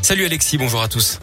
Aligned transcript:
Salut 0.00 0.24
Alexis, 0.24 0.56
bonjour 0.56 0.80
à 0.80 0.88
tous. 0.88 1.18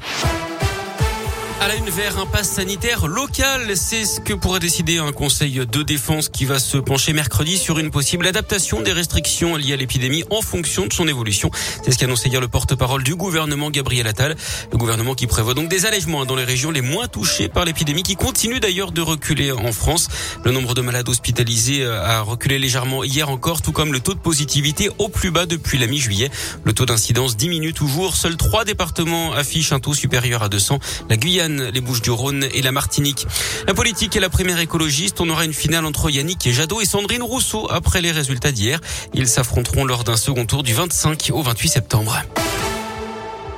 À 1.61 1.69
la 1.69 1.75
une 1.75 1.89
vers 1.89 2.19
un 2.19 2.25
pass 2.25 2.49
sanitaire 2.49 3.07
local, 3.07 3.77
c'est 3.77 4.03
ce 4.03 4.19
que 4.19 4.33
pourrait 4.33 4.59
décider 4.59 4.97
un 4.97 5.13
conseil 5.13 5.65
de 5.65 5.83
défense 5.83 6.27
qui 6.27 6.43
va 6.43 6.59
se 6.59 6.77
pencher 6.77 7.13
mercredi 7.13 7.57
sur 7.57 7.79
une 7.79 7.91
possible 7.91 8.27
adaptation 8.27 8.81
des 8.81 8.91
restrictions 8.91 9.55
liées 9.55 9.73
à 9.73 9.75
l'épidémie 9.77 10.25
en 10.31 10.41
fonction 10.41 10.85
de 10.85 10.91
son 10.91 11.07
évolution. 11.07 11.49
C'est 11.83 11.91
ce 11.91 11.97
qu'a 11.97 12.05
annoncé 12.05 12.27
hier 12.27 12.41
le 12.41 12.49
porte-parole 12.49 13.03
du 13.03 13.15
gouvernement 13.15 13.71
Gabriel 13.71 14.05
Attal. 14.05 14.35
Le 14.73 14.77
gouvernement 14.77 15.15
qui 15.15 15.27
prévoit 15.27 15.53
donc 15.53 15.69
des 15.69 15.85
allègements 15.85 16.25
dans 16.25 16.35
les 16.35 16.43
régions 16.43 16.71
les 16.71 16.81
moins 16.81 17.07
touchées 17.07 17.47
par 17.47 17.63
l'épidémie 17.63 18.03
qui 18.03 18.17
continue 18.17 18.59
d'ailleurs 18.59 18.91
de 18.91 19.01
reculer 19.01 19.53
en 19.53 19.71
France. 19.71 20.09
Le 20.43 20.51
nombre 20.51 20.73
de 20.73 20.81
malades 20.81 21.07
hospitalisés 21.07 21.83
euh, 21.83 22.03
a 22.03 22.19
reculé 22.19 22.59
légèrement 22.59 23.05
hier 23.05 23.29
encore, 23.29 23.61
tout 23.61 23.71
comme 23.71 23.93
le 23.93 24.01
taux 24.01 24.13
de 24.13 24.19
positivité 24.19 24.89
au 24.97 25.07
plus 25.07 25.31
bas 25.31 25.45
depuis 25.45 25.77
la 25.77 25.87
mi-juillet. 25.87 26.29
Le 26.65 26.73
taux 26.73 26.85
d'incidence 26.85 27.37
diminue 27.37 27.73
toujours. 27.73 28.17
Seuls 28.17 28.37
trois 28.37 28.65
départements 28.65 29.31
affichent 29.31 29.71
un 29.71 29.79
taux 29.79 29.93
supérieur 29.93 30.43
à 30.43 30.49
200. 30.49 30.79
La 31.09 31.15
Guyane 31.15 31.44
les 31.51 31.81
Bouches-du-Rhône 31.81 32.47
et 32.53 32.61
la 32.61 32.71
Martinique. 32.71 33.27
La 33.67 33.73
politique 33.73 34.15
est 34.15 34.19
la 34.19 34.29
première 34.29 34.59
écologiste. 34.59 35.21
On 35.21 35.29
aura 35.29 35.45
une 35.45 35.53
finale 35.53 35.85
entre 35.85 36.09
Yannick 36.09 36.45
et 36.47 36.53
Jadot 36.53 36.81
et 36.81 36.85
Sandrine 36.85 37.23
Rousseau 37.23 37.67
après 37.71 38.01
les 38.01 38.11
résultats 38.11 38.51
d'hier. 38.51 38.79
Ils 39.13 39.27
s'affronteront 39.27 39.85
lors 39.85 40.03
d'un 40.03 40.17
second 40.17 40.45
tour 40.45 40.63
du 40.63 40.73
25 40.73 41.31
au 41.33 41.41
28 41.41 41.69
septembre. 41.69 42.21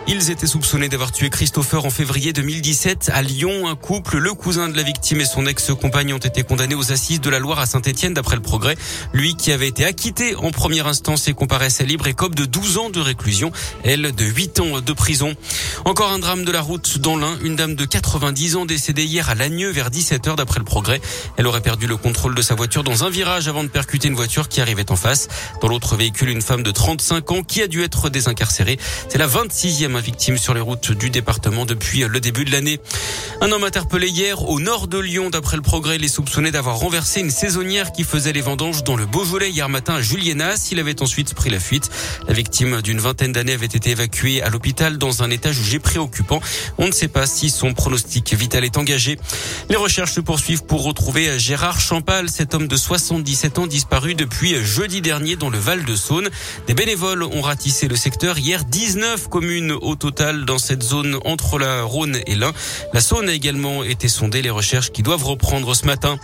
Ils 0.10 0.32
étaient 0.32 0.48
soupçonnés 0.48 0.88
d'avoir 0.88 1.12
tué 1.12 1.30
Christopher 1.30 1.84
en 1.84 1.90
février 1.90 2.32
2017 2.32 3.12
à 3.14 3.22
Lyon. 3.22 3.68
Un 3.68 3.76
couple, 3.76 4.20
le 4.20 4.34
cousin 4.34 4.70
de 4.70 4.78
la 4.78 4.84
victime 4.84 5.20
et 5.20 5.26
son 5.26 5.46
ex-compagne 5.46 6.14
ont 6.14 6.18
été 6.18 6.44
condamnés 6.44 6.76
aux 6.76 6.94
assises 6.94 7.20
de 7.20 7.30
la 7.30 7.40
Loire 7.40 7.60
à 7.60 7.66
Saint-Etienne 7.66 8.14
d'après 8.14 8.38
le 8.38 8.42
progrès. 8.42 8.78
Lui 9.12 9.36
qui 9.36 9.52
avait 9.52 9.68
été 9.68 9.84
acquitté 9.84 10.34
en 10.38 10.52
première 10.52 10.88
instance 10.88 11.28
et 11.28 11.34
comparaissait 11.34 11.84
libre 11.84 12.08
et 12.08 12.14
de 12.14 12.46
12 12.46 12.78
ans 12.78 12.90
de 12.90 13.02
réclusion. 13.02 13.52
Elle 13.84 14.16
de 14.16 14.24
8 14.24 14.62
ans 14.62 14.80
de 14.80 14.94
prison. 14.94 15.36
Encore 15.84 16.14
un 16.14 16.20
drame 16.20 16.46
de 16.46 16.54
la 16.54 16.62
route 16.62 17.00
dans 17.00 17.18
l'Ain. 17.18 17.38
Une 17.44 17.58
dame 17.58 17.76
de 17.76 17.84
90 17.84 18.56
ans 18.56 18.66
décédée 18.66 19.04
hier 19.04 19.30
à 19.30 19.36
Lagneux 19.36 19.72
vers 19.72 19.90
17h 19.90 20.38
d'après 20.38 20.60
le 20.60 20.66
progrès. 20.66 21.02
Elle 21.36 21.48
aurait 21.48 21.60
perdu 21.60 21.86
le 21.86 21.98
contrôle 21.98 22.34
de 22.34 22.42
sa 22.42 22.56
voiture 22.56 22.86
dans 22.86 23.04
un 23.04 23.10
virage 23.10 23.50
avant 23.50 23.66
de 23.66 23.70
percuter 23.70 24.08
une 24.08 24.16
voiture 24.16 24.48
qui 24.48 24.62
arrivait 24.62 24.90
en 24.90 24.96
face. 24.96 25.28
Dans 25.62 25.68
l'autre 25.68 25.98
véhicule, 25.98 26.30
une 26.30 26.42
femme 26.42 26.64
de 26.64 26.72
35 26.72 27.32
ans 27.32 27.44
qui 27.44 27.62
a 27.62 27.68
dû 27.68 27.84
être 27.84 28.10
désincarcérée. 28.10 28.80
C'est 29.10 29.18
la 29.18 29.28
26e 29.28 29.97
victime 30.00 30.38
sur 30.38 30.54
les 30.54 30.62
routes 30.62 30.92
du 30.92 31.10
département 31.10 31.66
depuis 31.66 32.00
le 32.00 32.20
début 32.20 32.46
de 32.46 32.52
l'année. 32.52 32.80
Un 33.42 33.52
homme 33.52 33.64
interpellé 33.64 34.08
hier 34.08 34.48
au 34.50 34.60
nord 34.60 34.88
de 34.88 34.98
Lyon. 34.98 35.30
D'après 35.30 35.56
le 35.56 35.62
progrès, 35.62 35.98
il 35.98 36.04
est 36.04 36.08
soupçonné 36.08 36.52
d'avoir 36.52 36.78
renversé 36.78 37.20
une 37.20 37.30
saisonnière 37.30 37.92
qui 37.92 38.04
faisait 38.04 38.34
les 38.34 38.42
vendanges 38.42 38.84
dans 38.84 38.96
le 38.96 39.06
Beaujolais 39.06 39.50
hier 39.50 39.70
matin 39.70 39.96
à 39.96 40.02
Julienas. 40.02 40.70
Il 40.72 40.80
avait 40.80 41.02
ensuite 41.02 41.34
pris 41.34 41.50
la 41.50 41.60
fuite. 41.60 41.90
La 42.28 42.34
victime 42.34 42.82
d'une 42.82 43.00
vingtaine 43.00 43.32
d'années 43.32 43.54
avait 43.54 43.66
été 43.66 43.92
évacuée 43.92 44.42
à 44.42 44.50
l'hôpital 44.50 44.98
dans 44.98 45.24
un 45.24 45.30
état 45.30 45.52
jugé 45.52 45.80
préoccupant. 45.80 46.42
On 46.78 46.88
ne 46.88 46.92
sait 46.92 47.08
pas 47.08 47.28
si 47.28 47.50
son 47.50 47.74
pronostic 47.74 48.34
vital 48.34 48.64
est 48.64 48.78
engagé. 48.78 49.20
Les 49.70 49.76
recherches 49.76 50.14
se 50.14 50.22
poursuivent 50.22 50.66
pour 50.66 50.84
retrouver 50.84 51.40
Gérard 51.40 51.80
Champal, 51.80 52.30
cet 52.30 52.54
homme 52.54 52.68
de 52.68 52.76
77 52.76 53.60
ans 53.60 53.68
disparu 53.68 54.16
depuis 54.16 54.56
jeudi 54.64 55.02
dernier 55.02 55.36
dans 55.36 55.50
le 55.50 55.58
Val 55.58 55.86
de 55.86 55.96
Saône. 55.96 56.30
Des 56.68 56.74
bénévoles 56.74 57.24
ont 57.24 57.42
ratissé 57.42 57.88
le 57.88 57.96
secteur 57.96 58.38
hier. 58.38 58.66
19 58.66 59.28
communes 59.30 59.74
au 59.88 59.96
total 59.96 60.44
dans 60.44 60.60
cette 60.60 60.84
zone 60.84 61.18
entre 61.24 61.58
la 61.58 61.84
Rhône 61.84 62.18
et 62.28 62.36
l'Ain. 62.36 62.52
La 62.94 63.00
Saône 63.00 63.30
a 63.30 63.34
également 63.34 63.84
été 63.84 64.10
sondée. 64.10 64.42
Les 64.42 64.50
recherches 64.50 64.92
qui 64.92 65.02
doivent 65.02 65.24
reprendre 65.24 65.74
ce 65.74 65.86
matin. 65.86 66.20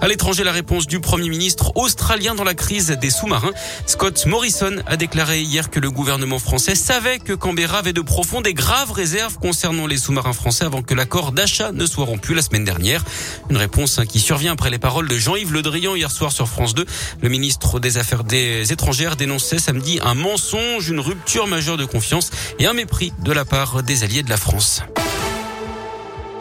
À 0.00 0.06
l'étranger, 0.06 0.44
la 0.44 0.52
réponse 0.52 0.86
du 0.86 1.00
Premier 1.00 1.28
ministre 1.28 1.72
australien 1.76 2.34
dans 2.36 2.44
la 2.44 2.54
crise 2.54 2.96
des 3.00 3.10
sous-marins. 3.10 3.50
Scott 3.86 4.26
Morrison 4.26 4.76
a 4.86 4.96
déclaré 4.96 5.42
hier 5.42 5.70
que 5.70 5.80
le 5.80 5.90
gouvernement 5.90 6.38
français 6.38 6.76
savait 6.76 7.18
que 7.18 7.32
Canberra 7.32 7.78
avait 7.78 7.92
de 7.92 8.00
profondes 8.00 8.46
et 8.46 8.54
graves 8.54 8.92
réserves 8.92 9.38
concernant 9.38 9.88
les 9.88 9.96
sous-marins 9.98 10.32
français 10.32 10.64
avant 10.64 10.82
que 10.82 10.94
l'accord 10.94 11.32
d'achat 11.32 11.72
ne 11.72 11.86
soit 11.86 12.04
rompu 12.04 12.32
la 12.32 12.42
semaine 12.42 12.64
dernière. 12.64 13.04
Une 13.50 13.56
réponse 13.56 14.00
qui 14.08 14.20
survient 14.20 14.52
après 14.52 14.70
les 14.70 14.78
paroles 14.78 15.08
de 15.08 15.18
Jean-Yves 15.18 15.52
Le 15.52 15.62
Drian 15.62 15.96
hier 15.96 16.10
soir 16.10 16.30
sur 16.30 16.48
France 16.48 16.74
2. 16.74 16.86
Le 17.22 17.28
ministre 17.28 17.80
des 17.80 17.98
Affaires 17.98 18.22
des 18.22 18.72
étrangères 18.72 19.16
dénonçait 19.16 19.58
samedi 19.58 19.98
un 20.02 20.14
mensonge, 20.14 20.88
une 20.88 21.00
rupture 21.00 21.48
majeure 21.48 21.76
de 21.76 21.84
confiance 21.84 22.30
et 22.60 22.66
un 22.66 22.72
mépris 22.72 22.89
de 22.98 23.32
la 23.32 23.44
part 23.44 23.82
des 23.82 24.02
alliés 24.04 24.22
de 24.22 24.28
la 24.28 24.36
France. 24.36 24.82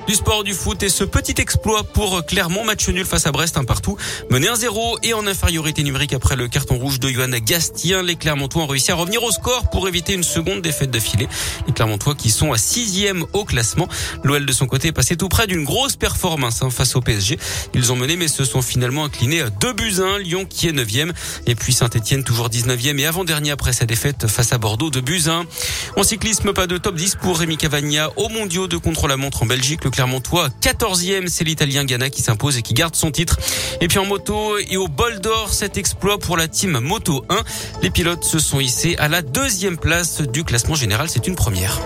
Du 0.10 0.16
sport, 0.16 0.44
du 0.44 0.56
foot 0.56 0.82
et 0.82 0.90
ce 0.90 1.04
petit 1.04 1.36
exploit 1.40 1.84
pour 1.84 2.26
Clermont, 2.26 2.64
match 2.64 2.90
nul 2.90 3.06
face 3.06 3.28
à 3.28 3.32
Brest, 3.32 3.58
un 3.58 3.64
partout, 3.64 3.96
mené 4.32 4.48
1-0 4.48 4.98
et 5.04 5.14
en 5.14 5.28
infériorité 5.28 5.84
numérique 5.84 6.14
après 6.14 6.36
le 6.36 6.48
carton 6.48 6.80
rouge 6.80 7.00
de 7.00 7.10
Johan 7.10 7.30
Gastien. 7.30 8.02
Les 8.02 8.16
Clermontois 8.16 8.64
ont 8.64 8.66
réussi 8.66 8.92
à 8.92 8.96
revenir 8.96 9.22
au 9.22 9.30
score 9.30 9.70
pour 9.70 9.88
éviter 9.88 10.14
une 10.14 10.24
seconde 10.24 10.64
défaite 10.64 10.90
d'affilée. 10.90 11.28
Les 11.68 11.74
Clermontois 11.74 12.16
qui 12.16 12.32
sont 12.32 12.52
à 12.52 12.58
sixième 12.58 13.24
au 13.34 13.46
classement. 13.46 13.88
L'OL 14.24 14.48
de 14.48 14.52
son 14.52 14.66
côté 14.66 14.88
est 14.88 14.94
passé 14.94 15.16
tout 15.16 15.30
près 15.30 15.46
d'une 15.46 15.64
grosse 15.64 15.96
performance 15.96 16.64
hein, 16.64 16.72
face 16.72 16.96
au 16.96 17.02
PSG. 17.02 17.38
Ils 17.76 17.92
ont 17.92 17.96
mené 17.96 18.16
mais 18.16 18.28
se 18.28 18.46
sont 18.46 18.64
finalement 18.64 19.06
inclinés 19.06 19.42
à 19.42 19.52
2 19.52 19.74
buts 19.74 19.98
1. 20.00 20.18
Lyon 20.18 20.46
qui 20.46 20.70
est 20.70 20.74
9e 20.74 21.12
et 21.46 21.54
puis 21.54 21.72
Saint-Etienne 21.72 22.24
toujours 22.24 22.50
19e 22.50 22.98
et 22.98 23.06
avant-dernier 23.06 23.52
après 23.52 23.74
sa 23.74 23.86
défaite 23.86 24.26
face 24.26 24.54
à 24.54 24.58
Bordeaux 24.58 24.90
de 24.90 25.02
buts 25.02 25.26
1. 25.28 25.46
En 25.98 26.04
cyclisme, 26.04 26.52
pas 26.52 26.66
de 26.66 26.80
top 26.80 26.96
10 26.96 27.18
pour 27.22 27.38
Rémi 27.38 27.58
Cavagna 27.58 28.10
au 28.16 28.28
mondiaux 28.30 28.68
de 28.68 28.78
contre-la-montre 28.78 29.44
en 29.44 29.46
Belgique. 29.46 29.86
Clermontois 30.00 30.48
14e, 30.62 31.28
c'est 31.28 31.44
l'Italien 31.44 31.84
Ghana 31.84 32.10
qui 32.10 32.22
s'impose 32.22 32.58
et 32.58 32.62
qui 32.62 32.74
garde 32.74 32.96
son 32.96 33.12
titre. 33.12 33.38
Et 33.82 33.90
puis 33.90 34.00
en 34.00 34.06
moto 34.06 34.58
et 34.58 34.78
au 34.78 34.88
bol 34.88 35.20
d'or, 35.20 35.52
cet 35.52 35.76
exploit 35.76 36.18
pour 36.18 36.38
la 36.38 36.48
team 36.48 36.80
Moto 36.80 37.26
1. 37.28 37.36
Les 37.82 37.90
pilotes 37.90 38.24
se 38.24 38.40
sont 38.40 38.62
hissés 38.62 38.96
à 38.98 39.10
la 39.10 39.22
deuxième 39.22 39.78
place 39.78 40.22
du 40.22 40.46
classement 40.46 40.76
général. 40.76 41.10
C'est 41.10 41.28
une 41.28 41.36
première. 41.36 41.82